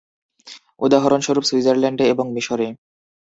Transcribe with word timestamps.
উদাহরণস্বরূপ, 0.81 1.43
সুইজারল্যান্ডে 1.49 2.05
এবং 2.13 2.25
মিশরে। 2.35 2.67